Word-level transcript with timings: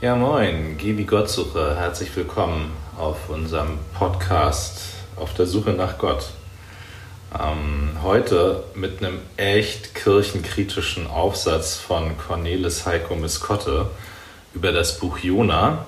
Ja, 0.00 0.14
moin, 0.14 0.76
wie 0.78 1.04
Gottsuche. 1.04 1.74
Herzlich 1.74 2.14
willkommen 2.14 2.70
auf 2.96 3.28
unserem 3.30 3.80
Podcast 3.98 4.80
auf 5.16 5.34
der 5.34 5.46
Suche 5.46 5.70
nach 5.70 5.98
Gott. 5.98 6.30
Ähm, 7.36 7.90
heute 8.00 8.62
mit 8.76 9.02
einem 9.02 9.18
echt 9.36 9.96
kirchenkritischen 9.96 11.08
Aufsatz 11.08 11.74
von 11.74 12.16
Cornelis 12.16 12.86
Heiko 12.86 13.16
Miskotte 13.16 13.90
über 14.54 14.70
das 14.70 15.00
Buch 15.00 15.18
Jona. 15.18 15.84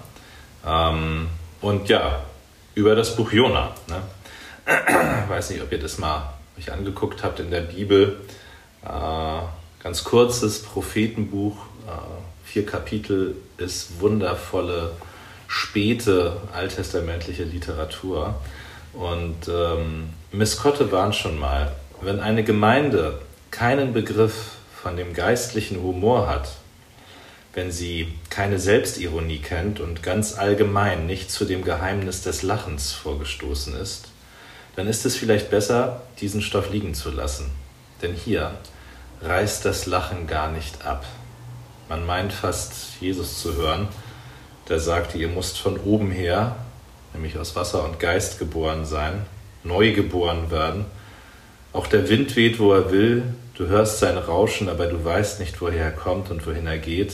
Ähm, 0.67 1.29
und 1.61 1.89
ja, 1.89 2.25
über 2.75 2.97
das 2.97 3.15
Buch 3.15 3.31
Jona. 3.31 3.77
Ne? 3.87 4.03
Weiß 5.29 5.51
nicht, 5.51 5.63
ob 5.63 5.71
ihr 5.71 5.79
das 5.79 5.99
mal 5.99 6.35
euch 6.59 6.73
angeguckt 6.73 7.23
habt 7.23 7.39
in 7.39 7.53
der 7.53 7.61
Bibel. 7.61 8.21
Äh, 8.85 9.43
ganz 9.85 10.03
kurzes 10.03 10.65
Prophetenbuch, 10.65 11.59
vier 12.45 12.67
Kapitel, 12.67 13.37
ist 13.59 14.01
wundervolle, 14.01 14.93
späte 15.47 16.37
alttestamentliche 16.53 17.45
Literatur. 17.45 18.35
Und 18.93 19.49
ähm, 19.49 20.11
Miskotte 20.33 20.91
warnt 20.91 21.15
schon 21.15 21.39
mal, 21.39 21.73
wenn 22.01 22.21
eine 22.21 22.45
Gemeinde 22.45 23.21
keinen 23.51 23.93
Begriff 23.93 24.57
von 24.83 24.97
dem 24.97 25.13
geistlichen 25.13 25.83
Humor 25.83 26.29
hat, 26.29 26.57
wenn 27.53 27.73
sie 27.73 28.15
keine 28.31 28.59
Selbstironie 28.59 29.39
kennt 29.39 29.81
und 29.81 30.03
ganz 30.03 30.39
allgemein 30.39 31.07
nicht 31.07 31.31
zu 31.31 31.45
dem 31.45 31.65
Geheimnis 31.65 32.23
des 32.23 32.43
Lachens 32.43 32.93
vorgestoßen 32.93 33.75
ist, 33.75 34.09
dann 34.77 34.87
ist 34.87 35.05
es 35.05 35.17
vielleicht 35.17 35.51
besser, 35.51 36.03
diesen 36.21 36.43
Stoff 36.43 36.71
liegen 36.71 36.95
zu 36.95 37.11
lassen. 37.11 37.51
Denn 38.03 38.15
hier 38.15 38.55
reißt 39.21 39.65
das 39.65 39.87
Lachen 39.87 40.27
gar 40.27 40.51
nicht 40.51 40.87
ab. 40.87 41.05
Man 41.91 42.07
meint 42.07 42.33
fast, 42.33 43.01
Jesus 43.01 43.41
zu 43.41 43.57
hören, 43.57 43.89
der 44.69 44.79
sagte, 44.79 45.19
ihr 45.19 45.27
müsst 45.27 45.59
von 45.59 45.77
oben 45.77 46.13
her, 46.13 46.55
nämlich 47.13 47.37
aus 47.37 47.57
Wasser 47.57 47.85
und 47.85 47.99
Geist 47.99 48.39
geboren 48.39 48.85
sein, 48.85 49.27
neu 49.65 49.93
geboren 49.93 50.53
werden. 50.53 50.85
Auch 51.73 51.89
der 51.89 52.09
Wind 52.09 52.37
weht, 52.37 52.61
wo 52.61 52.73
er 52.73 52.93
will, 52.93 53.25
du 53.57 53.67
hörst 53.67 53.99
sein 53.99 54.17
Rauschen, 54.17 54.69
aber 54.69 54.87
du 54.87 55.05
weißt 55.05 55.41
nicht, 55.41 55.61
woher 55.61 55.87
er 55.87 55.91
kommt 55.91 56.31
und 56.31 56.47
wohin 56.47 56.69
er 56.69 56.79
geht. 56.79 57.13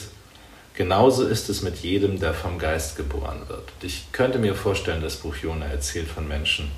Genauso 0.74 1.26
ist 1.26 1.48
es 1.48 1.62
mit 1.62 1.76
jedem, 1.78 2.20
der 2.20 2.34
vom 2.34 2.58
Geist 2.58 2.96
geboren 2.96 3.44
wird. 3.48 3.72
Ich 3.80 4.12
könnte 4.12 4.38
mir 4.38 4.54
vorstellen, 4.54 5.00
das 5.00 5.16
Buch 5.16 5.36
Jona 5.36 5.64
erzählt 5.64 6.08
von 6.08 6.28
Menschen, 6.28 6.70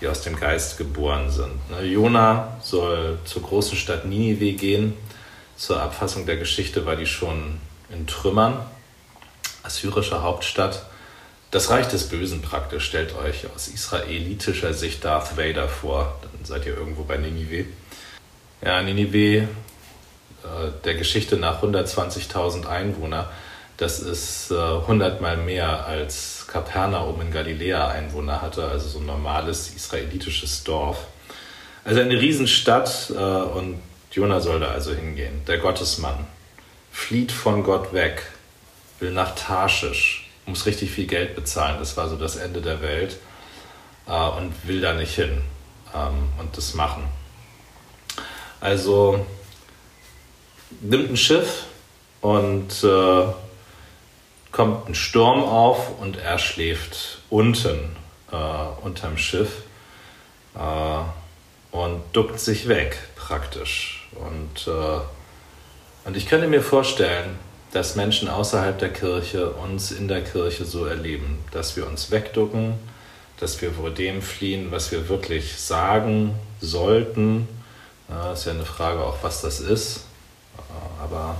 die 0.00 0.06
aus 0.06 0.20
dem 0.20 0.38
Geist 0.38 0.78
geboren 0.78 1.28
sind. 1.28 1.70
Ne, 1.72 1.86
Jona 1.86 2.56
soll 2.62 3.18
zur 3.24 3.42
großen 3.42 3.76
Stadt 3.76 4.04
Ninive 4.04 4.52
gehen. 4.52 4.94
Zur 5.56 5.80
Abfassung 5.80 6.26
der 6.26 6.36
Geschichte 6.36 6.84
war 6.84 6.96
die 6.96 7.06
schon 7.06 7.58
in 7.88 8.06
Trümmern. 8.06 8.58
Assyrische 9.62 10.22
Hauptstadt. 10.22 10.84
Das 11.50 11.70
Reich 11.70 11.88
des 11.88 12.08
Bösen 12.08 12.42
praktisch. 12.42 12.84
Stellt 12.84 13.16
euch 13.16 13.46
aus 13.54 13.68
israelitischer 13.68 14.74
Sicht 14.74 15.04
Darth 15.04 15.38
Vader 15.38 15.68
vor. 15.68 16.16
Dann 16.20 16.44
seid 16.44 16.66
ihr 16.66 16.76
irgendwo 16.76 17.04
bei 17.04 17.16
Ninive. 17.16 17.64
Ja, 18.62 18.82
Ninive 18.82 19.38
äh, 19.38 19.46
der 20.84 20.94
Geschichte 20.94 21.36
nach 21.36 21.62
120.000 21.62 22.66
Einwohner. 22.66 23.30
Das 23.78 24.00
ist 24.00 24.50
äh, 24.50 24.54
hundertmal 24.54 25.38
mehr 25.38 25.86
als 25.86 26.46
Kapernaum 26.46 27.20
in 27.20 27.30
Galiläa 27.30 27.88
Einwohner 27.88 28.40
hatte, 28.40 28.66
also 28.66 28.88
so 28.88 28.98
ein 28.98 29.06
normales 29.06 29.74
israelitisches 29.74 30.64
Dorf. 30.64 31.06
Also 31.84 32.00
eine 32.00 32.20
Riesenstadt 32.20 33.10
äh, 33.10 33.14
und 33.14 33.80
Jona 34.16 34.40
soll 34.40 34.60
da 34.60 34.68
also 34.68 34.94
hingehen. 34.94 35.42
Der 35.46 35.58
Gottesmann 35.58 36.26
flieht 36.90 37.32
von 37.32 37.62
Gott 37.62 37.92
weg, 37.92 38.22
will 38.98 39.10
nach 39.10 39.34
Tarschisch, 39.34 40.30
muss 40.46 40.64
richtig 40.64 40.90
viel 40.90 41.06
Geld 41.06 41.36
bezahlen. 41.36 41.76
Das 41.78 41.98
war 41.98 42.08
so 42.08 42.16
das 42.16 42.36
Ende 42.36 42.62
der 42.62 42.80
Welt 42.80 43.18
und 44.06 44.54
will 44.66 44.80
da 44.80 44.94
nicht 44.94 45.14
hin 45.14 45.42
ähm, 45.94 46.30
und 46.38 46.56
das 46.56 46.72
machen. 46.72 47.04
Also 48.58 49.26
nimmt 50.80 51.10
ein 51.10 51.16
Schiff 51.18 51.64
und 52.22 52.82
äh, 52.84 53.26
kommt 54.50 54.88
ein 54.88 54.94
Sturm 54.94 55.44
auf 55.44 56.00
und 56.00 56.16
er 56.16 56.38
schläft 56.38 57.18
unten 57.28 57.94
äh, 58.32 58.36
unterm 58.82 59.18
Schiff 59.18 59.64
äh, 60.54 61.76
und 61.76 62.02
duckt 62.14 62.40
sich 62.40 62.66
weg 62.68 62.96
praktisch. 63.16 63.95
Und, 64.20 64.66
äh, 64.66 66.06
und 66.06 66.16
ich 66.16 66.26
könnte 66.26 66.48
mir 66.48 66.62
vorstellen, 66.62 67.38
dass 67.72 67.96
Menschen 67.96 68.28
außerhalb 68.28 68.78
der 68.78 68.92
Kirche 68.92 69.50
uns 69.50 69.90
in 69.90 70.08
der 70.08 70.22
Kirche 70.22 70.64
so 70.64 70.86
erleben, 70.86 71.44
dass 71.52 71.76
wir 71.76 71.86
uns 71.86 72.10
wegducken, 72.10 72.74
dass 73.38 73.60
wir 73.60 73.72
vor 73.72 73.90
dem 73.90 74.22
fliehen, 74.22 74.70
was 74.70 74.92
wir 74.92 75.08
wirklich 75.08 75.58
sagen 75.58 76.34
sollten. 76.60 77.48
Das 78.08 78.40
ist 78.40 78.44
ja 78.46 78.52
eine 78.52 78.64
Frage 78.64 79.00
auch, 79.00 79.18
was 79.22 79.42
das 79.42 79.60
ist. 79.60 80.04
Aber 81.02 81.36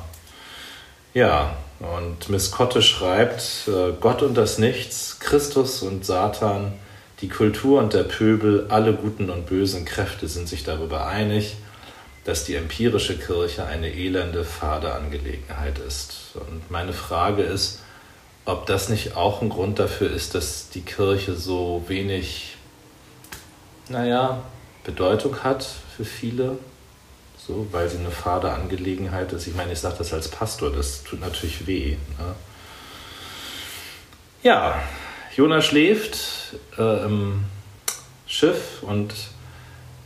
ja, 1.15 1.56
und 1.81 2.28
Miss 2.28 2.50
Kotte 2.50 2.82
schreibt, 2.82 3.69
äh, 3.69 3.92
Gott 4.00 4.22
und 4.22 4.34
das 4.34 4.59
Nichts, 4.59 5.19
Christus 5.20 5.82
und 5.82 6.04
Satan, 6.04 6.72
die 7.20 7.28
Kultur 7.28 7.81
und 7.81 7.94
der 7.94 8.04
Pöbel, 8.04 8.66
alle 8.69 8.92
guten 8.92 9.31
und 9.31 9.47
bösen 9.47 9.84
Kräfte 9.84 10.28
sind 10.28 10.48
sich 10.48 10.65
darüber 10.65 11.06
einig, 11.06 11.56
dass 12.26 12.42
die 12.42 12.56
empirische 12.56 13.16
Kirche 13.16 13.64
eine 13.66 13.88
elende, 13.88 14.44
fade 14.44 14.92
Angelegenheit 14.92 15.78
ist. 15.78 16.32
Und 16.34 16.69
meine 16.72 16.92
Frage 16.92 17.42
ist, 17.42 17.82
ob 18.44 18.66
das 18.66 18.88
nicht 18.88 19.16
auch 19.16 19.42
ein 19.42 19.48
Grund 19.48 19.78
dafür 19.78 20.10
ist, 20.10 20.34
dass 20.34 20.69
die 20.69 20.81
Kirche 20.81 21.36
so 21.36 21.84
wenig, 21.86 22.56
naja, 23.88 24.42
Bedeutung 24.82 25.44
hat 25.44 25.65
für 25.97 26.04
viele 26.04 26.59
so, 27.47 27.69
weil 27.70 27.88
sie 27.88 27.98
eine 27.98 28.10
fade 28.10 28.53
Angelegenheit 28.53 29.32
ist. 29.32 29.47
Ich 29.47 29.54
meine, 29.54 29.72
ich 29.72 29.78
sage 29.78 29.94
das 29.98 30.12
als 30.12 30.26
Pastor, 30.26 30.72
das 30.72 31.04
tut 31.04 31.20
natürlich 31.20 31.65
weh. 31.69 31.97
Ne? 32.19 32.34
Ja, 34.42 34.82
Jona 35.36 35.62
schläft 35.62 36.19
äh, 36.76 37.04
im 37.04 37.44
Schiff 38.26 38.82
und 38.82 39.15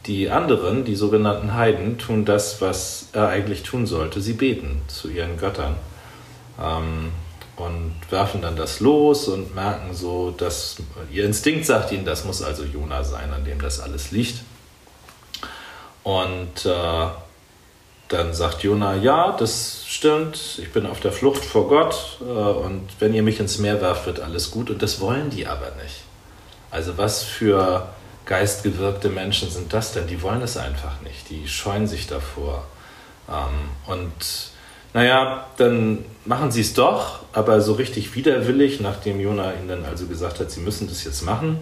die 0.07 0.31
anderen, 0.31 0.85
die 0.85 0.95
sogenannten 0.95 1.55
Heiden, 1.55 1.99
tun 1.99 2.25
das, 2.25 2.61
was 2.61 3.09
er 3.13 3.29
eigentlich 3.29 3.63
tun 3.63 3.87
sollte. 3.87 4.21
Sie 4.21 4.33
beten 4.33 4.83
zu 4.89 5.09
ihren 5.09 5.37
Göttern 5.37 5.77
ähm, 6.61 7.13
und 7.57 7.95
werfen 8.11 8.41
dann 8.41 8.57
das 8.57 8.81
los 8.81 9.29
und 9.29 9.55
merken 9.55 9.95
so, 9.95 10.31
dass 10.31 10.77
ihr 11.13 11.25
Instinkt 11.25 11.67
sagt 11.67 11.93
ihnen, 11.93 12.05
das 12.05 12.25
muss 12.25 12.43
also 12.43 12.65
Jona 12.65 13.05
sein, 13.05 13.33
an 13.33 13.45
dem 13.45 13.61
das 13.61 13.81
alles 13.81 14.11
liegt. 14.11 14.43
Und 16.03 16.65
äh, 16.65 17.07
dann 18.09 18.35
sagt 18.35 18.63
Jona, 18.63 18.97
ja, 18.97 19.37
das 19.39 19.85
stimmt, 19.87 20.59
ich 20.59 20.73
bin 20.73 20.87
auf 20.87 21.01
der 21.01 21.13
Flucht 21.13 21.45
vor 21.45 21.69
Gott 21.69 22.19
äh, 22.21 22.25
und 22.25 22.89
wenn 22.99 23.13
ihr 23.13 23.23
mich 23.23 23.39
ins 23.39 23.59
Meer 23.59 23.81
werft, 23.83 24.07
wird 24.07 24.21
alles 24.21 24.51
gut. 24.51 24.71
Und 24.71 24.83
das 24.83 25.01
wollen 25.01 25.29
die 25.29 25.47
aber 25.47 25.73
nicht. 25.83 26.03
Also 26.71 26.97
was 26.97 27.23
für 27.23 27.89
geistgewirkte 28.31 29.11
Menschen 29.11 29.51
sind 29.51 29.73
das 29.73 29.93
denn? 29.93 30.07
Die 30.07 30.23
wollen 30.23 30.41
es 30.41 30.57
einfach 30.57 31.03
nicht, 31.03 31.29
die 31.29 31.47
scheuen 31.49 31.87
sich 31.87 32.07
davor. 32.07 32.65
Ähm, 33.29 33.93
und 33.93 34.13
naja, 34.95 35.47
dann 35.59 36.05
machen 36.25 36.51
sie 36.51 36.63
es 36.63 36.73
doch, 36.73 37.19
aber 37.33 37.61
so 37.61 37.75
richtig 37.75 38.15
widerwillig, 38.15 38.81
nachdem 38.81 39.21
Jona 39.21 39.53
ihnen 39.53 39.69
dann 39.69 39.85
also 39.85 40.07
gesagt 40.07 40.41
hat, 40.41 40.51
sie 40.51 40.61
müssen 40.61 40.89
das 40.89 41.05
jetzt 41.05 41.23
machen. 41.23 41.59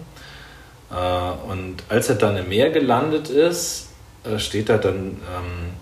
Äh, 0.91 1.51
und 1.51 1.83
als 1.89 2.07
er 2.07 2.15
dann 2.15 2.37
im 2.37 2.47
Meer 2.47 2.69
gelandet 2.69 3.29
ist, 3.29 3.89
äh, 4.23 4.39
steht 4.39 4.69
da 4.69 4.77
dann... 4.77 5.17
Ähm, 5.35 5.73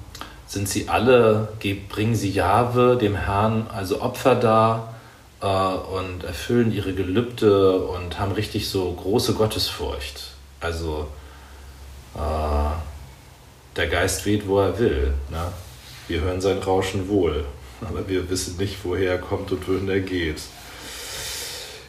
sind 0.49 0.69
sie 0.69 0.87
alle, 0.87 1.49
bringen 1.89 2.15
sie 2.15 2.31
Jahwe, 2.31 2.95
dem 2.95 3.15
Herrn, 3.15 3.67
also 3.67 4.01
Opfer 4.01 4.35
dar 4.35 4.95
äh, 5.41 5.45
und 5.45 6.23
erfüllen 6.23 6.71
ihre 6.71 6.93
Gelübde 6.93 7.79
und 7.79 8.17
haben 8.17 8.31
richtig 8.31 8.69
so 8.69 8.89
große 8.93 9.33
Gottesfurcht. 9.33 10.36
Also 10.59 11.07
äh, 12.15 13.77
der 13.77 13.87
Geist 13.87 14.25
weht, 14.25 14.47
wo 14.47 14.59
er 14.59 14.77
will. 14.79 15.13
Ne? 15.29 15.51
Wir 16.07 16.21
hören 16.21 16.41
sein 16.41 16.59
Rauschen 16.59 17.07
wohl, 17.09 17.45
aber 17.81 18.07
wir 18.07 18.29
wissen 18.29 18.57
nicht, 18.57 18.77
woher 18.83 19.11
er 19.13 19.17
kommt 19.19 19.51
und 19.51 19.67
wohin 19.67 19.89
er 19.89 19.99
geht. 19.99 20.41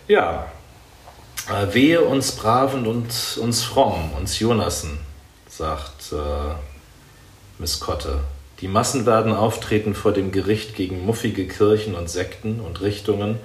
Ja, 0.07 0.51
äh, 1.49 1.75
wehe 1.75 2.01
uns 2.03 2.33
Braven 2.33 2.87
und 2.87 3.39
uns 3.41 3.63
Frommen, 3.63 4.13
uns 4.19 4.39
Jonassen, 4.39 4.99
sagt 5.49 6.13
äh, 6.13 6.55
Miss 7.59 7.81
Kotte. 7.81 8.21
Die 8.61 8.69
Massen 8.69 9.07
werden 9.07 9.33
auftreten 9.33 9.95
vor 9.95 10.13
dem 10.13 10.33
Gericht 10.33 10.75
gegen 10.75 11.07
muffige 11.07 11.47
Kirchen 11.47 11.95
und 11.95 12.11
Sekten 12.11 12.61
und 12.61 12.81
Richtungen 12.81 13.39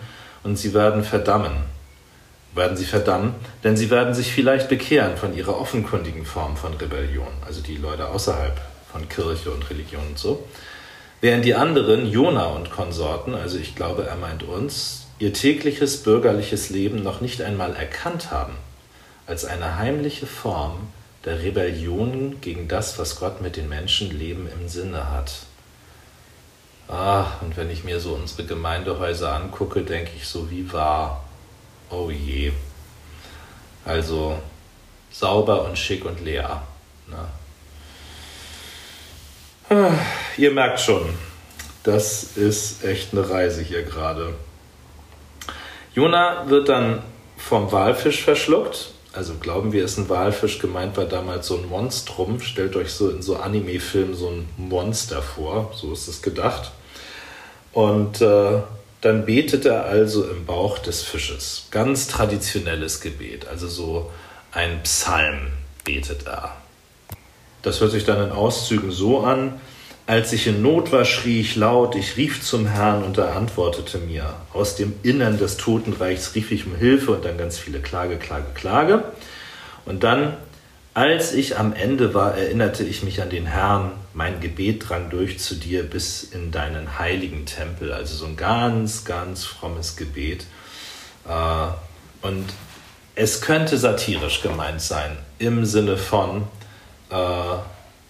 und 0.44 0.58
sie 0.58 0.74
werden 0.74 1.04
verdammen. 1.04 1.73
Werden 2.56 2.78
sie 2.78 2.86
verdammen, 2.86 3.34
denn 3.64 3.76
sie 3.76 3.90
werden 3.90 4.14
sich 4.14 4.32
vielleicht 4.32 4.70
bekehren 4.70 5.18
von 5.18 5.36
ihrer 5.36 5.60
offenkundigen 5.60 6.26
Form 6.26 6.56
von 6.56 6.74
Rebellion, 6.76 7.28
also 7.46 7.62
die 7.62 7.78
Leute 7.78 8.08
außerhalb 8.08 8.60
von 8.92 9.10
Kirche 9.10 9.50
und 9.52 9.68
Religion 9.70 10.04
und 10.08 10.20
so. 10.20 10.48
Während 11.20 11.46
die 11.46 11.56
anderen, 11.56 12.06
Jona 12.06 12.48
und 12.48 12.70
Konsorten, 12.70 13.34
also 13.34 13.58
ich 13.58 13.76
glaube, 13.76 14.06
er 14.06 14.18
meint 14.18 14.44
uns, 14.44 15.08
ihr 15.20 15.34
tägliches 15.34 16.04
bürgerliches 16.04 16.70
Leben 16.70 17.02
noch 17.02 17.22
nicht 17.22 17.42
einmal 17.42 17.76
erkannt 17.76 18.30
haben, 18.30 18.54
als 19.26 19.46
eine 19.46 19.78
heimliche 19.78 20.28
Form 20.28 20.90
der 21.26 21.42
Rebellion 21.42 22.42
gegen 22.42 22.68
das, 22.68 23.00
was 23.00 23.16
Gott 23.16 23.42
mit 23.42 23.56
den 23.56 23.70
Menschenleben 23.70 24.48
im 24.52 24.68
Sinne 24.68 25.10
hat. 25.12 25.32
Ah, 26.90 27.28
und 27.42 27.56
wenn 27.56 27.72
ich 27.72 27.84
mir 27.86 28.00
so 28.00 28.14
unsere 28.14 28.46
Gemeindehäuser 28.46 29.34
angucke, 29.34 29.84
denke 29.84 30.12
ich 30.18 30.28
so, 30.28 30.52
wie 30.52 30.72
wahr. 30.74 31.23
Oh 31.94 32.10
je. 32.10 32.52
Also 33.86 34.40
sauber 35.12 35.66
und 35.66 35.78
schick 35.78 36.06
und 36.06 36.20
leer. 36.22 36.64
Ne? 37.08 37.28
Ah, 39.70 39.92
ihr 40.38 40.52
merkt 40.52 40.80
schon, 40.80 41.08
das 41.84 42.24
ist 42.36 42.84
echt 42.84 43.14
eine 43.14 43.30
Reise 43.30 43.62
hier 43.62 43.84
gerade. 43.84 44.34
Jona 45.94 46.50
wird 46.50 46.70
dann 46.70 47.04
vom 47.38 47.72
Walfisch 47.72 48.24
verschluckt. 48.24 48.90
Also 49.14 49.36
glauben 49.36 49.72
wir, 49.72 49.86
ist 49.86 50.00
ein 50.00 50.10
Walfisch. 50.10 50.58
Gemeint 50.58 50.98
war 50.98 51.06
damals 51.06 51.46
so 51.46 51.58
ein 51.58 51.70
Monstrum. 51.70 52.42
Stellt 52.42 52.76
euch 52.76 52.92
so 52.92 53.12
in 53.12 53.22
so 53.22 53.36
Anime-Filmen 53.36 54.16
so 54.16 54.30
ein 54.30 54.50
Monster 54.58 55.22
vor. 55.22 55.72
So 55.76 55.94
ist 55.94 56.08
es 56.08 56.24
gedacht. 56.24 56.72
Und 57.72 58.22
äh, 58.22 58.62
dann 59.04 59.26
betet 59.26 59.66
er 59.66 59.84
also 59.84 60.24
im 60.24 60.46
Bauch 60.46 60.80
des 60.80 61.04
Fisches. 61.04 61.68
Ganz 61.72 62.08
traditionelles 62.08 63.02
Gebet. 63.02 63.46
Also 63.50 63.68
so 63.68 64.10
ein 64.54 64.82
Psalm 64.84 65.48
betet 65.84 66.26
er. 66.26 66.56
Das 67.64 67.82
hört 67.82 67.92
sich 67.92 68.06
dann 68.06 68.24
in 68.24 68.32
Auszügen 68.32 68.92
so 68.92 69.20
an. 69.20 69.60
Als 70.08 70.32
ich 70.32 70.48
in 70.48 70.62
Not 70.62 70.94
war, 70.94 71.04
schrie 71.04 71.42
ich 71.42 71.58
laut, 71.58 71.96
ich 71.96 72.16
rief 72.16 72.42
zum 72.44 72.66
Herrn 72.66 73.04
und 73.04 73.18
er 73.18 73.36
antwortete 73.36 73.98
mir. 73.98 74.36
Aus 74.54 74.78
dem 74.78 74.94
Innern 75.04 75.38
des 75.38 75.58
Totenreichs 75.58 76.34
rief 76.36 76.54
ich 76.54 76.66
um 76.66 76.76
Hilfe 76.76 77.12
und 77.12 77.26
dann 77.26 77.38
ganz 77.38 77.58
viele 77.58 77.80
Klage, 77.80 78.16
Klage, 78.16 78.48
Klage. 78.54 79.04
Und 79.86 80.06
dann, 80.06 80.38
als 80.94 81.34
ich 81.34 81.58
am 81.58 81.74
Ende 81.74 82.14
war, 82.14 82.38
erinnerte 82.38 82.86
ich 82.86 83.04
mich 83.04 83.22
an 83.22 83.30
den 83.30 83.48
Herrn. 83.48 83.92
Mein 84.14 84.40
Gebet 84.40 84.90
drang 84.90 85.10
durch 85.10 85.40
zu 85.40 85.56
dir 85.56 85.84
bis 85.84 86.24
in 86.24 86.52
deinen 86.52 87.00
heiligen 87.00 87.46
Tempel. 87.46 87.92
Also 87.92 88.16
so 88.16 88.26
ein 88.26 88.38
ganz, 88.38 89.06
ganz 89.06 89.44
frommes 89.44 89.96
Gebet. 89.96 90.46
Äh, 91.28 91.68
und 92.26 92.46
es 93.16 93.42
könnte 93.42 93.78
satirisch 93.78 94.42
gemeint 94.42 94.82
sein, 94.82 95.18
im 95.40 95.66
Sinne 95.66 95.98
von, 95.98 96.48
äh, 97.10 97.16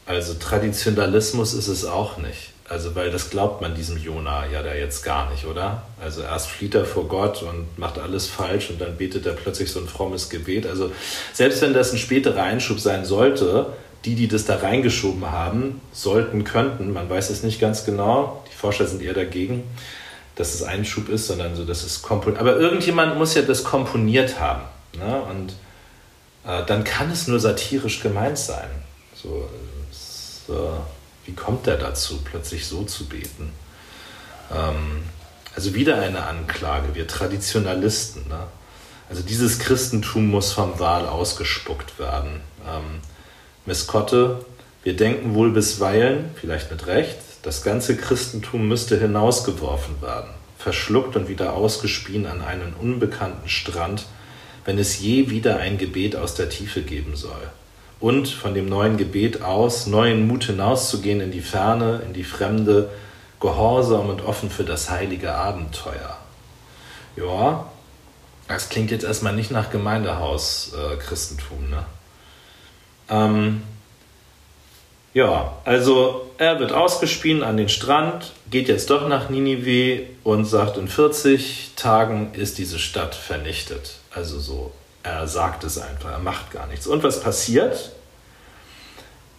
also 0.05 0.33
Traditionalismus 0.35 1.53
ist 1.53 1.67
es 1.67 1.85
auch 1.85 2.17
nicht. 2.17 2.53
Also, 2.69 2.95
weil 2.95 3.11
das 3.11 3.29
glaubt 3.29 3.61
man 3.61 3.75
diesem 3.75 3.97
Jona 3.97 4.45
ja 4.47 4.63
da 4.63 4.73
jetzt 4.73 5.03
gar 5.03 5.29
nicht, 5.29 5.45
oder? 5.45 5.83
Also 6.01 6.21
erst 6.21 6.47
flieht 6.47 6.73
er 6.75 6.85
vor 6.85 7.07
Gott 7.07 7.43
und 7.43 7.77
macht 7.77 7.99
alles 7.99 8.27
falsch 8.27 8.69
und 8.69 8.79
dann 8.79 8.97
betet 8.97 9.25
er 9.25 9.33
plötzlich 9.33 9.69
so 9.71 9.79
ein 9.79 9.87
frommes 9.87 10.29
Gebet. 10.29 10.65
Also 10.65 10.91
selbst 11.33 11.61
wenn 11.61 11.73
das 11.73 11.91
ein 11.91 11.97
späterer 11.97 12.41
Einschub 12.41 12.79
sein 12.79 13.03
sollte, 13.03 13.73
die, 14.05 14.15
die 14.15 14.27
das 14.27 14.45
da 14.45 14.57
reingeschoben 14.57 15.31
haben, 15.31 15.81
sollten, 15.93 16.43
könnten, 16.43 16.91
man 16.91 17.09
weiß 17.09 17.29
es 17.29 17.43
nicht 17.43 17.59
ganz 17.59 17.85
genau, 17.85 18.43
die 18.51 18.55
Forscher 18.55 18.85
sind 18.85 19.01
eher 19.01 19.13
dagegen, 19.13 19.63
dass 20.35 20.53
es 20.53 20.63
Einschub 20.63 21.09
ist, 21.09 21.27
sondern 21.27 21.55
so, 21.55 21.63
dass 21.63 21.83
es 21.83 22.01
komponiert. 22.01 22.41
Aber 22.41 22.57
irgendjemand 22.57 23.17
muss 23.17 23.35
ja 23.35 23.43
das 23.43 23.63
komponiert 23.63 24.39
haben. 24.39 24.63
Ne? 24.97 25.21
Und 25.21 25.53
äh, 26.45 26.65
dann 26.65 26.83
kann 26.83 27.11
es 27.11 27.27
nur 27.27 27.39
satirisch 27.39 28.01
gemeint 28.01 28.37
sein. 28.37 28.69
So, 29.15 29.47
äh, 30.49 30.53
wie 31.25 31.33
kommt 31.33 31.67
er 31.67 31.77
dazu, 31.77 32.19
plötzlich 32.23 32.67
so 32.67 32.83
zu 32.83 33.05
beten? 33.07 33.53
Ähm, 34.51 35.03
also 35.55 35.73
wieder 35.75 36.01
eine 36.01 36.25
Anklage, 36.25 36.95
wir 36.95 37.07
Traditionalisten. 37.07 38.27
Ne? 38.27 38.39
Also 39.09 39.21
dieses 39.21 39.59
Christentum 39.59 40.27
muss 40.27 40.51
vom 40.51 40.79
Wahl 40.79 41.07
ausgespuckt 41.07 41.99
werden. 41.99 42.41
Ähm, 42.67 43.01
Miss 43.65 43.87
Kotte, 43.87 44.43
wir 44.83 44.95
denken 44.95 45.35
wohl 45.35 45.51
bisweilen, 45.51 46.31
vielleicht 46.35 46.69
mit 46.69 46.85
Recht, 46.85 47.17
das 47.43 47.63
ganze 47.63 47.95
Christentum 47.95 48.67
müsste 48.67 48.99
hinausgeworfen 48.99 50.01
werden, 50.01 50.31
verschluckt 50.57 51.15
und 51.15 51.29
wieder 51.29 51.53
ausgespien 51.53 52.25
an 52.25 52.41
einen 52.41 52.73
unbekannten 52.73 53.47
Strand, 53.47 54.05
wenn 54.65 54.77
es 54.77 54.99
je 54.99 55.29
wieder 55.29 55.57
ein 55.57 55.77
Gebet 55.77 56.17
aus 56.17 56.35
der 56.35 56.49
Tiefe 56.49 56.81
geben 56.81 57.15
soll 57.15 57.49
und 58.01 58.27
von 58.27 58.53
dem 58.53 58.67
neuen 58.67 58.97
Gebet 58.97 59.41
aus 59.43 59.87
neuen 59.87 60.27
Mut 60.27 60.43
hinauszugehen 60.43 61.21
in 61.21 61.31
die 61.31 61.39
Ferne, 61.39 62.01
in 62.05 62.11
die 62.11 62.25
Fremde, 62.25 62.89
gehorsam 63.39 64.09
und 64.09 64.25
offen 64.25 64.49
für 64.49 64.65
das 64.65 64.89
heilige 64.89 65.33
Abenteuer. 65.33 66.17
Ja, 67.15 67.71
das 68.49 68.67
klingt 68.67 68.91
jetzt 68.91 69.05
erstmal 69.05 69.33
nicht 69.33 69.51
nach 69.51 69.69
Gemeindehaus-Christentum, 69.69 71.63
äh, 71.67 71.69
ne? 71.75 71.85
Ähm, 73.13 73.61
ja, 75.13 75.53
also 75.63 76.31
er 76.39 76.59
wird 76.59 76.71
ausgespien 76.71 77.43
an 77.43 77.57
den 77.57 77.69
Strand, 77.69 78.33
geht 78.49 78.67
jetzt 78.67 78.89
doch 78.89 79.07
nach 79.07 79.29
Ninive 79.29 80.07
und 80.23 80.45
sagt, 80.45 80.77
in 80.77 80.87
40 80.87 81.71
Tagen 81.75 82.33
ist 82.33 82.57
diese 82.57 82.79
Stadt 82.79 83.13
vernichtet. 83.13 83.97
Also 84.11 84.39
so 84.39 84.71
er 85.03 85.27
sagt 85.27 85.65
es 85.65 85.77
einfach, 85.77 86.11
er 86.11 86.19
macht 86.19 86.51
gar 86.51 86.65
nichts. 86.67 86.87
Und 86.87 87.03
was 87.03 87.21
passiert? 87.21 87.91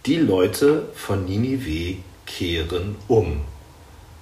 Die 0.05 0.17
Leute 0.17 0.83
von 0.93 1.25
Ninive 1.25 1.97
kehren 2.27 2.95
um. 3.07 3.41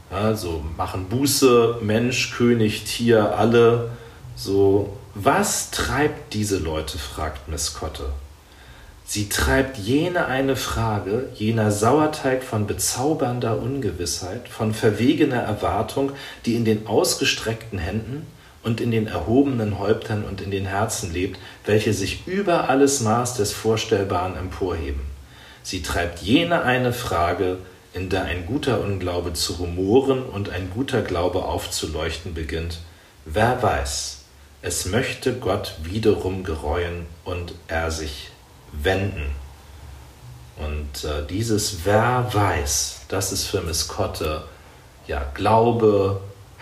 Also 0.10 0.64
machen 0.78 1.10
Buße, 1.10 1.80
Mensch, 1.82 2.32
König, 2.32 2.86
Tier, 2.86 3.38
alle. 3.38 3.92
So, 4.36 4.98
was 5.16 5.72
treibt 5.72 6.34
diese 6.34 6.58
Leute, 6.58 6.98
fragt 6.98 7.50
Miss 7.50 7.74
Kotte. 7.74 8.06
Sie 9.06 9.28
treibt 9.30 9.78
jene 9.78 10.26
eine 10.26 10.56
Frage, 10.56 11.30
jener 11.36 11.72
Sauerteig 11.72 12.44
von 12.44 12.68
bezaubernder 12.68 13.62
Ungewissheit, 13.62 14.48
von 14.48 14.74
verwegener 14.74 15.42
Erwartung, 15.42 16.14
die 16.46 16.56
in 16.56 16.66
den 16.66 16.88
ausgestreckten 16.88 17.80
Händen 17.80 18.26
und 18.64 18.80
in 18.80 18.92
den 18.92 19.08
erhobenen 19.08 19.78
Häuptern 19.78 20.24
und 20.24 20.40
in 20.40 20.52
den 20.52 20.66
Herzen 20.66 21.12
lebt, 21.14 21.38
welche 21.66 21.94
sich 21.94 22.26
über 22.28 22.70
alles 22.70 23.02
Maß 23.02 23.36
des 23.36 23.52
Vorstellbaren 23.52 24.38
emporheben. 24.38 25.02
Sie 25.64 25.82
treibt 25.82 26.20
jene 26.20 26.64
eine 26.64 26.94
Frage, 26.94 27.58
in 27.94 28.10
der 28.10 28.24
ein 28.24 28.46
guter 28.46 28.82
Unglaube 28.82 29.34
zu 29.34 29.54
rumoren 29.54 30.24
und 30.24 30.50
ein 30.50 30.72
guter 30.74 31.02
Glaube 31.02 31.44
aufzuleuchten 31.44 32.34
beginnt. 32.34 32.80
Wer 33.26 33.62
weiß, 33.62 34.24
es 34.62 34.86
möchte 34.86 35.34
Gott 35.34 35.76
wiederum 35.84 36.44
gereuen 36.44 37.06
und 37.26 37.54
er 37.68 37.92
sich 37.92 38.32
wenden. 38.74 39.36
Und 40.58 41.04
äh, 41.04 41.26
dieses 41.28 41.86
Wer 41.86 42.30
weiß, 42.32 43.02
das 43.08 43.32
ist 43.32 43.46
für 43.46 43.62
Miss 43.62 43.88
Kotte 43.88 44.44
ja 45.08 45.26
Glaube, 45.34 46.22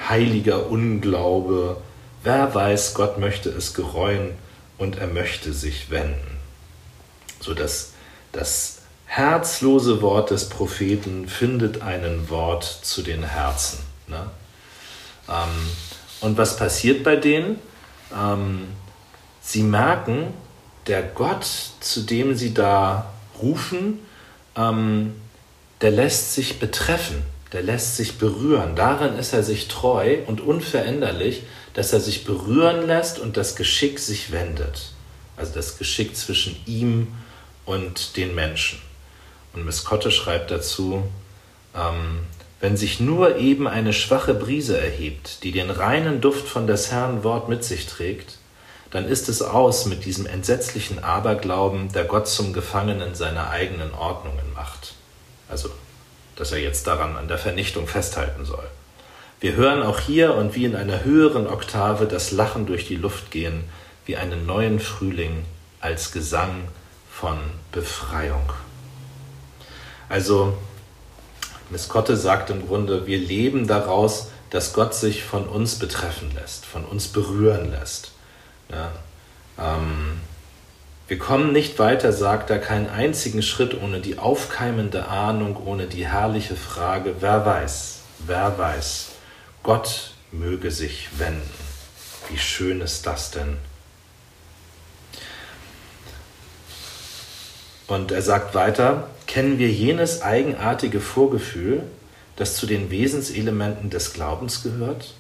heiliger 0.10 0.68
Unglaube, 0.68 1.77
Wer 2.24 2.53
weiß, 2.53 2.94
Gott 2.94 3.18
möchte 3.18 3.50
es 3.50 3.74
gereuen 3.74 4.36
und 4.77 4.98
er 4.98 5.08
möchte 5.08 5.53
sich 5.53 5.89
wenden. 5.89 6.38
So 7.39 7.56
dass 7.56 7.94
das 8.32 8.82
herzlose 9.06 10.01
Wort 10.01 10.30
des 10.30 10.48
Propheten 10.48 11.27
findet 11.27 11.82
einen 11.82 12.30
Wort 12.30 12.63
zu 12.63 13.01
den 13.01 13.24
Herzen. 13.24 13.80
Ne? 14.08 14.30
Ähm, 15.27 15.70
und 16.22 16.38
was 16.38 16.58
passiert 16.58 17.03
bei 17.03 17.15
denen? 17.15 17.60
Ähm, 18.15 18.68
sie 19.41 19.63
merken, 19.63 20.34
der 20.88 21.03
Gott, 21.03 21.45
zu 21.79 22.01
dem 22.01 22.35
sie 22.35 22.53
da 22.53 23.13
rufen, 23.41 24.00
ähm, 24.55 25.13
der 25.81 25.91
lässt 25.91 26.33
sich 26.33 26.59
betreffen, 26.59 27.23
der 27.53 27.61
lässt 27.63 27.97
sich 27.97 28.17
berühren. 28.17 28.75
Darin 28.75 29.15
ist 29.15 29.33
er 29.33 29.43
sich 29.43 29.67
treu 29.67 30.17
und 30.27 30.41
unveränderlich 30.41 31.43
dass 31.73 31.93
er 31.93 32.00
sich 32.00 32.25
berühren 32.25 32.88
lässt 32.88 33.19
und 33.19 33.38
das 33.38 33.55
Geschick 33.55 34.00
sich 34.00 34.31
wendet. 34.31 34.91
Also 35.38 35.53
das 35.53 35.77
Geschick 35.77 36.15
zwischen 36.15 36.57
ihm 36.65 37.07
und 37.65 38.17
den 38.17 38.35
Menschen. 38.35 38.79
Und 39.53 39.65
Miss 39.65 39.83
Kotte 39.83 40.11
schreibt 40.11 40.51
dazu, 40.51 41.03
ähm, 41.75 42.19
wenn 42.59 42.77
sich 42.77 43.00
nur 43.00 43.38
eben 43.38 43.67
eine 43.67 43.93
schwache 43.93 44.33
Brise 44.33 44.79
erhebt, 44.79 45.43
die 45.43 45.51
den 45.51 45.69
reinen 45.69 46.21
Duft 46.21 46.47
von 46.47 46.67
des 46.67 46.91
Herrn 46.91 47.23
Wort 47.23 47.50
mit 47.50 47.63
sich 47.63 47.88
trägt, 47.88 48.38
dann 48.91 49.07
ist 49.07 49.29
es 49.29 49.41
aus 49.41 49.86
mit 49.86 50.05
diesem 50.05 50.25
entsetzlichen 50.25 51.03
Aberglauben, 51.03 51.91
der 51.93 52.03
Gott 52.03 52.27
zum 52.27 52.53
Gefangenen 52.53 53.15
seiner 53.15 53.50
eigenen 53.50 53.93
Ordnungen 53.93 54.53
macht. 54.53 54.93
Also, 55.50 55.69
dass 56.36 56.51
er 56.51 56.60
jetzt 56.60 56.88
daran 56.88 57.15
an 57.15 57.27
der 57.27 57.38
Vernichtung 57.38 57.88
festhalten 57.88 58.45
soll. 58.45 58.67
Wir 59.39 59.55
hören 59.55 59.81
auch 59.81 60.00
hier 60.00 60.36
und 60.36 60.55
wie 60.55 60.65
in 60.65 60.75
einer 60.75 61.03
höheren 61.03 61.48
Oktave 61.48 62.05
das 62.05 62.31
Lachen 62.31 62.65
durch 62.65 62.86
die 62.86 62.95
Luft 62.98 63.31
gehen, 63.31 63.63
wie 64.05 64.17
einen 64.17 64.45
neuen 64.45 64.79
Frühling 64.79 65.45
als 65.79 66.12
Gesang 66.12 66.67
von 67.12 67.38
Befreiung. 67.71 68.53
Also, 70.10 70.57
Miss 71.69 71.88
Kotte 71.88 72.17
sagt 72.17 72.50
im 72.50 72.67
Grunde, 72.67 73.07
wir 73.07 73.17
leben 73.17 73.67
daraus, 73.67 74.27
dass 74.50 74.74
Gott 74.74 74.93
sich 74.93 75.24
von 75.24 75.48
uns 75.48 75.75
betreffen 75.79 76.29
lässt, 76.36 76.65
von 76.65 76.83
uns 76.83 77.07
berühren 77.07 77.71
lässt. 77.71 78.12
Ja, 78.72 78.92
ähm, 79.60 80.20
wir 81.08 81.18
kommen 81.18 81.51
nicht 81.51 81.78
weiter, 81.78 82.13
sagt 82.13 82.50
er, 82.50 82.60
keinen 82.60 82.90
einzigen 82.90 83.42
Schritt 83.42 83.80
ohne 83.82 84.00
die 84.00 84.18
aufkeimende 84.18 85.08
Ahnung, 85.08 85.58
ohne 85.66 85.88
die 85.88 86.08
herrliche 86.08 86.56
Frage, 86.56 87.16
wer 87.20 87.46
weiß, 87.46 88.00
wer 88.20 88.58
weiß, 88.58 89.10
Gott 89.62 90.13
möge 90.32 90.72
sich 90.72 91.10
wenden. 91.18 91.50
Wie 92.30 92.38
schön 92.38 92.80
ist 92.80 93.06
das 93.06 93.32
denn? 93.32 93.58
Und 97.88 98.13
er 98.13 98.22
sagt 98.22 98.56
weiter, 98.56 99.10
kennen 99.28 99.60
wir 99.60 99.70
jenes 99.70 100.22
eigenartige 100.22 101.01
Vorgefühl, 101.01 101.84
das 102.38 102.56
zu 102.56 102.66
den 102.66 102.90
Wesenselementen 102.90 103.90
des 103.90 104.13
Glaubens 104.13 104.63
gehört? 104.63 105.13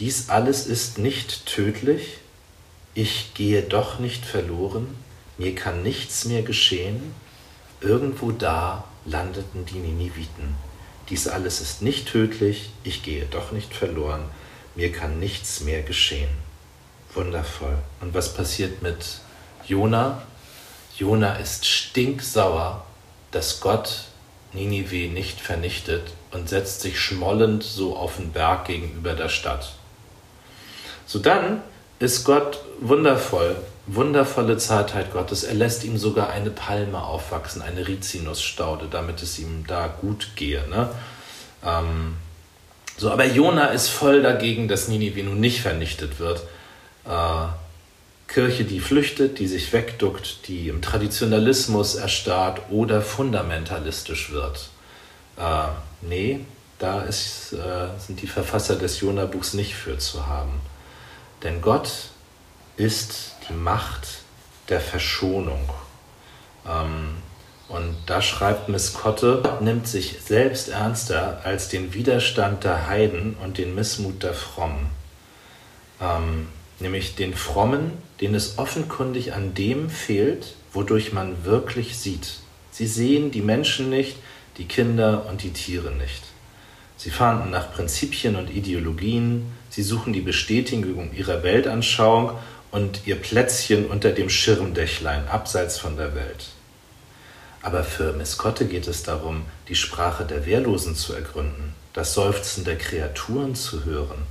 Dies 0.00 0.30
alles 0.30 0.66
ist 0.66 0.98
nicht 0.98 1.46
tödlich, 1.46 2.18
ich 2.94 3.34
gehe 3.34 3.62
doch 3.62 3.98
nicht 3.98 4.24
verloren, 4.24 4.96
mir 5.38 5.54
kann 5.54 5.82
nichts 5.82 6.24
mehr 6.26 6.42
geschehen. 6.42 7.14
Irgendwo 7.80 8.30
da 8.30 8.84
landeten 9.04 9.66
die 9.66 9.78
Niniviten. 9.78 10.54
Dies 11.08 11.26
alles 11.26 11.60
ist 11.60 11.82
nicht 11.82 12.08
tödlich, 12.08 12.70
ich 12.84 13.02
gehe 13.02 13.26
doch 13.26 13.50
nicht 13.50 13.74
verloren, 13.74 14.22
mir 14.74 14.92
kann 14.92 15.18
nichts 15.18 15.60
mehr 15.60 15.82
geschehen. 15.82 16.30
Wundervoll. 17.14 17.76
Und 18.00 18.14
was 18.14 18.34
passiert 18.34 18.82
mit 18.82 19.20
Jona? 19.66 20.22
Jona 20.96 21.34
ist 21.36 21.66
stinksauer, 21.66 22.84
dass 23.30 23.60
Gott 23.60 24.04
Ninive 24.52 25.10
nicht 25.10 25.40
vernichtet 25.40 26.12
und 26.30 26.48
setzt 26.48 26.82
sich 26.82 27.00
schmollend 27.00 27.62
so 27.62 27.96
auf 27.96 28.16
den 28.16 28.32
Berg 28.32 28.66
gegenüber 28.66 29.14
der 29.14 29.30
Stadt. 29.30 29.74
So 31.06 31.18
dann 31.18 31.62
ist 32.02 32.24
Gott 32.24 32.58
wundervoll, 32.80 33.54
wundervolle 33.86 34.58
Zartheit 34.58 35.12
Gottes. 35.12 35.44
Er 35.44 35.54
lässt 35.54 35.84
ihm 35.84 35.96
sogar 35.98 36.30
eine 36.30 36.50
Palme 36.50 37.00
aufwachsen, 37.00 37.62
eine 37.62 37.86
Rizinusstaude, 37.86 38.88
damit 38.90 39.22
es 39.22 39.38
ihm 39.38 39.64
da 39.68 39.86
gut 39.86 40.30
gehe. 40.34 40.66
Ne? 40.68 40.88
Ähm, 41.64 42.16
so, 42.96 43.08
aber 43.08 43.24
Jona 43.24 43.66
ist 43.66 43.88
voll 43.88 44.20
dagegen, 44.20 44.66
dass 44.66 44.88
Ninive 44.88 45.22
nun 45.22 45.38
nicht 45.38 45.60
vernichtet 45.60 46.18
wird. 46.18 46.40
Äh, 47.04 47.46
Kirche, 48.26 48.64
die 48.64 48.80
flüchtet, 48.80 49.38
die 49.38 49.46
sich 49.46 49.72
wegduckt, 49.72 50.48
die 50.48 50.68
im 50.68 50.82
Traditionalismus 50.82 51.94
erstarrt 51.94 52.62
oder 52.70 53.00
fundamentalistisch 53.00 54.32
wird. 54.32 54.70
Äh, 55.36 55.68
nee, 56.00 56.40
da 56.80 57.02
ist, 57.02 57.52
äh, 57.52 57.86
sind 58.04 58.20
die 58.22 58.26
Verfasser 58.26 58.74
des 58.74 59.00
Jona-Buchs 59.00 59.54
nicht 59.54 59.76
für 59.76 59.98
zu 59.98 60.26
haben. 60.26 60.60
Denn 61.42 61.60
Gott 61.60 62.10
ist 62.76 63.32
die 63.48 63.52
Macht 63.52 64.22
der 64.68 64.80
Verschonung. 64.80 65.68
Ähm, 66.66 67.16
und 67.68 67.96
da 68.06 68.20
schreibt 68.20 68.68
Miss 68.68 68.92
Kotte, 68.92 69.42
nimmt 69.60 69.88
sich 69.88 70.18
selbst 70.20 70.68
ernster 70.68 71.40
als 71.44 71.68
den 71.68 71.94
Widerstand 71.94 72.64
der 72.64 72.86
Heiden 72.86 73.36
und 73.42 73.58
den 73.58 73.74
Missmut 73.74 74.22
der 74.22 74.34
Frommen. 74.34 74.90
Ähm, 76.00 76.48
nämlich 76.80 77.14
den 77.14 77.34
Frommen, 77.34 77.92
denen 78.20 78.34
es 78.34 78.58
offenkundig 78.58 79.32
an 79.32 79.54
dem 79.54 79.88
fehlt, 79.88 80.54
wodurch 80.72 81.12
man 81.12 81.44
wirklich 81.44 81.98
sieht. 81.98 82.40
Sie 82.70 82.86
sehen 82.86 83.30
die 83.30 83.42
Menschen 83.42 83.90
nicht, 83.90 84.16
die 84.58 84.66
Kinder 84.66 85.26
und 85.28 85.42
die 85.42 85.52
Tiere 85.52 85.90
nicht. 85.92 86.22
Sie 87.02 87.10
fahnden 87.10 87.50
nach 87.50 87.72
Prinzipien 87.72 88.36
und 88.36 88.48
Ideologien, 88.48 89.50
sie 89.70 89.82
suchen 89.82 90.12
die 90.12 90.20
Bestätigung 90.20 91.12
ihrer 91.12 91.42
Weltanschauung 91.42 92.38
und 92.70 93.08
ihr 93.08 93.16
Plätzchen 93.16 93.86
unter 93.86 94.12
dem 94.12 94.30
Schirmdächlein 94.30 95.26
abseits 95.26 95.78
von 95.78 95.96
der 95.96 96.14
Welt. 96.14 96.50
Aber 97.60 97.82
für 97.82 98.12
Miss 98.12 98.38
Kotte 98.38 98.66
geht 98.66 98.86
es 98.86 99.02
darum, 99.02 99.46
die 99.66 99.74
Sprache 99.74 100.24
der 100.24 100.46
Wehrlosen 100.46 100.94
zu 100.94 101.12
ergründen, 101.12 101.74
das 101.92 102.14
Seufzen 102.14 102.62
der 102.62 102.78
Kreaturen 102.78 103.56
zu 103.56 103.84
hören, 103.84 104.22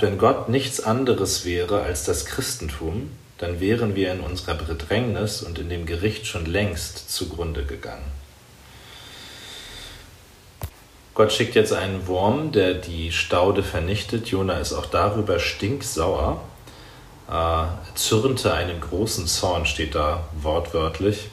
wenn 0.00 0.16
Gott 0.16 0.48
nichts 0.48 0.80
anderes 0.80 1.44
wäre 1.44 1.82
als 1.82 2.04
das 2.04 2.24
Christentum, 2.24 3.10
dann 3.36 3.60
wären 3.60 3.94
wir 3.94 4.14
in 4.14 4.20
unserer 4.20 4.54
Bedrängnis 4.54 5.42
und 5.42 5.58
in 5.58 5.68
dem 5.68 5.84
Gericht 5.84 6.26
schon 6.26 6.46
längst 6.46 7.10
zugrunde 7.10 7.66
gegangen. 7.66 8.25
Gott 11.16 11.32
schickt 11.32 11.54
jetzt 11.54 11.72
einen 11.72 12.06
Wurm, 12.06 12.52
der 12.52 12.74
die 12.74 13.10
Staude 13.10 13.62
vernichtet. 13.62 14.28
Jona 14.28 14.58
ist 14.58 14.74
auch 14.74 14.84
darüber 14.84 15.38
stinksauer. 15.38 16.42
Er 17.26 17.78
zürnte 17.94 18.52
einen 18.52 18.82
großen 18.82 19.26
Zorn, 19.26 19.64
steht 19.64 19.94
da 19.94 20.28
wortwörtlich. 20.42 21.30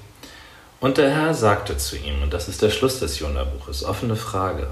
Und 0.80 0.98
der 0.98 1.12
Herr 1.12 1.34
sagte 1.34 1.76
zu 1.76 1.98
ihm, 1.98 2.24
und 2.24 2.34
das 2.34 2.48
ist 2.48 2.62
der 2.62 2.70
Schluss 2.70 3.00
des 3.00 3.20
Jona-Buches, 3.20 3.84
offene 3.84 4.16
Frage, 4.16 4.68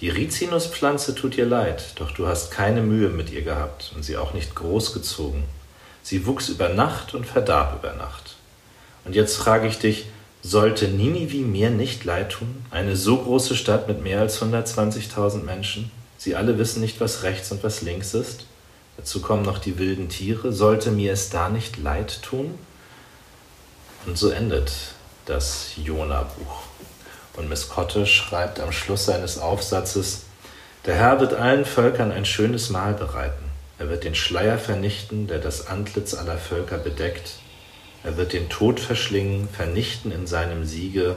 die 0.00 0.08
Rizinuspflanze 0.08 1.14
tut 1.14 1.36
dir 1.36 1.44
leid, 1.46 1.92
doch 1.96 2.12
du 2.12 2.26
hast 2.26 2.50
keine 2.50 2.80
Mühe 2.80 3.10
mit 3.10 3.30
ihr 3.30 3.42
gehabt 3.42 3.92
und 3.94 4.02
sie 4.02 4.16
auch 4.16 4.32
nicht 4.32 4.54
großgezogen. 4.54 5.44
Sie 6.02 6.26
wuchs 6.26 6.48
über 6.48 6.70
Nacht 6.70 7.14
und 7.14 7.26
verdarb 7.26 7.84
über 7.84 7.92
Nacht. 7.92 8.36
Und 9.04 9.14
jetzt 9.14 9.36
frage 9.36 9.68
ich 9.68 9.78
dich, 9.78 10.06
sollte 10.42 10.88
Ninive 10.88 11.38
mir 11.38 11.70
nicht 11.70 12.04
leid 12.04 12.30
tun? 12.32 12.64
Eine 12.70 12.96
so 12.96 13.18
große 13.18 13.56
Stadt 13.56 13.88
mit 13.88 14.02
mehr 14.02 14.20
als 14.20 14.40
120.000 14.40 15.42
Menschen? 15.42 15.90
Sie 16.16 16.34
alle 16.36 16.58
wissen 16.58 16.80
nicht, 16.80 17.00
was 17.00 17.22
rechts 17.22 17.52
und 17.52 17.62
was 17.62 17.82
links 17.82 18.14
ist. 18.14 18.46
Dazu 18.96 19.20
kommen 19.20 19.44
noch 19.44 19.58
die 19.58 19.78
wilden 19.78 20.08
Tiere. 20.08 20.52
Sollte 20.52 20.90
mir 20.90 21.12
es 21.12 21.30
da 21.30 21.48
nicht 21.48 21.76
leid 21.78 22.22
tun? 22.22 22.58
Und 24.06 24.18
so 24.18 24.30
endet 24.30 24.72
das 25.26 25.72
Jona-Buch. 25.76 26.62
Und 27.34 27.48
Miss 27.48 27.68
Kotte 27.68 28.06
schreibt 28.06 28.58
am 28.58 28.72
Schluss 28.72 29.04
seines 29.04 29.38
Aufsatzes, 29.38 30.22
der 30.86 30.94
Herr 30.94 31.20
wird 31.20 31.34
allen 31.34 31.64
Völkern 31.64 32.10
ein 32.10 32.24
schönes 32.24 32.70
Mahl 32.70 32.94
bereiten. 32.94 33.44
Er 33.78 33.88
wird 33.88 34.04
den 34.04 34.14
Schleier 34.14 34.58
vernichten, 34.58 35.26
der 35.26 35.38
das 35.38 35.66
Antlitz 35.68 36.14
aller 36.14 36.38
Völker 36.38 36.78
bedeckt. 36.78 37.34
Er 38.04 38.16
wird 38.16 38.32
den 38.32 38.48
Tod 38.48 38.80
verschlingen, 38.80 39.48
vernichten 39.48 40.12
in 40.12 40.26
seinem 40.26 40.64
Siege. 40.64 41.16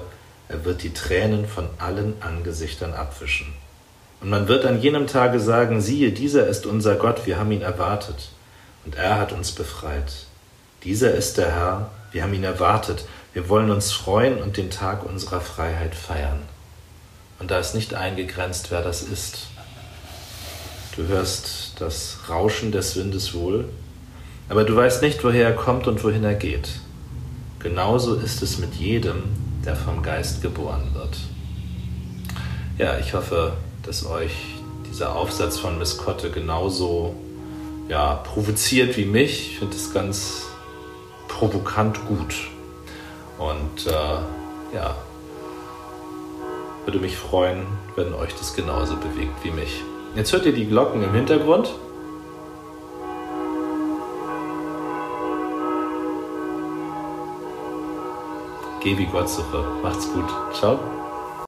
Er 0.50 0.66
wird 0.66 0.84
die 0.84 0.94
Tränen 0.94 1.48
von 1.48 1.70
allen 1.78 2.16
Angesichtern 2.22 2.94
abwischen. 2.94 3.54
Und 4.22 4.30
man 4.30 4.48
wird 4.48 4.66
an 4.66 4.82
jenem 4.82 5.08
Tage 5.08 5.40
sagen, 5.40 5.82
siehe, 5.82 6.12
dieser 6.12 6.48
ist 6.48 6.66
unser 6.66 6.96
Gott, 6.96 7.26
wir 7.26 7.38
haben 7.38 7.52
ihn 7.52 7.62
erwartet. 7.62 8.30
Und 8.86 8.96
er 8.96 9.20
hat 9.20 9.32
uns 9.32 9.52
befreit. 9.52 10.26
Dieser 10.84 11.14
ist 11.14 11.38
der 11.38 11.52
Herr, 11.52 11.92
wir 12.12 12.24
haben 12.24 12.34
ihn 12.34 12.44
erwartet. 12.44 13.06
Wir 13.34 13.48
wollen 13.48 13.72
uns 13.72 13.92
freuen 13.92 14.42
und 14.42 14.58
den 14.58 14.70
Tag 14.70 15.06
unserer 15.06 15.42
Freiheit 15.42 15.96
feiern. 15.96 16.42
Und 17.40 17.50
da 17.50 17.60
ist 17.60 17.74
nicht 17.74 17.94
eingegrenzt, 17.94 18.70
wer 18.70 18.82
das 18.82 19.02
ist. 19.02 19.48
Du 20.96 21.08
hörst 21.08 21.74
das 21.80 22.18
Rauschen 22.28 22.72
des 22.72 22.96
Windes 22.98 23.34
wohl, 23.34 23.70
aber 24.50 24.64
du 24.64 24.76
weißt 24.76 25.02
nicht, 25.02 25.24
woher 25.24 25.46
er 25.46 25.56
kommt 25.56 25.88
und 25.88 26.04
wohin 26.04 26.24
er 26.24 26.36
geht. 26.36 26.80
Genauso 27.60 28.16
ist 28.16 28.42
es 28.42 28.58
mit 28.58 28.76
jedem, 28.76 29.24
der 29.66 29.76
vom 29.76 30.02
Geist 30.02 30.42
geboren 30.42 30.90
wird. 30.94 31.18
Ja, 32.78 32.98
ich 32.98 33.14
hoffe, 33.14 33.54
dass 33.84 34.06
euch 34.06 34.32
dieser 34.90 35.16
Aufsatz 35.16 35.58
von 35.58 35.78
Miss 35.78 35.98
Kotte 35.98 36.32
genauso 36.32 37.16
ja, 37.88 38.16
provoziert 38.16 38.98
wie 38.98 39.06
mich. 39.06 39.52
Ich 39.52 39.60
finde 39.60 39.76
es 39.76 39.94
ganz 39.94 40.48
provokant 41.28 42.06
gut. 42.08 42.36
Und 43.38 43.88
äh, 43.88 44.76
ja, 44.76 44.96
würde 46.86 47.00
mich 47.00 47.18
freuen, 47.18 47.66
wenn 47.96 48.14
euch 48.14 48.34
das 48.36 48.56
genauso 48.56 48.96
bewegt 48.96 49.44
wie 49.44 49.52
mich. 49.52 49.82
Jetzt 50.16 50.34
hört 50.34 50.46
ihr 50.46 50.54
die 50.54 50.66
Glocken 50.66 51.04
im 51.04 51.14
Hintergrund. 51.14 51.70
Geh 58.82 58.98
wie 58.98 59.06
Gott 59.06 59.30
suche. 59.30 59.64
Macht's 59.84 60.12
gut. 60.12 60.26
Ciao. 60.54 60.80